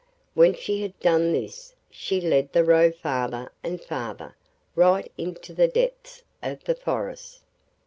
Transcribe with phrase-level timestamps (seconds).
[0.33, 4.35] When she had done this she led the Roe farther and farther,
[4.75, 7.43] right into the depths of the forest.